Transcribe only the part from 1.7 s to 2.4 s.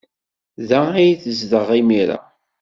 imir-a.